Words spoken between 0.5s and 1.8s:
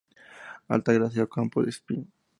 Altagracia Ocampo de